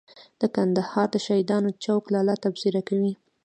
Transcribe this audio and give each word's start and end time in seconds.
د 0.41 0.41
کندهار 0.55 1.09
شهیدانو 1.25 1.69
چوک 1.83 2.03
لالا 2.13 2.35
تبصره 2.43 2.81
کوي. 2.89 3.13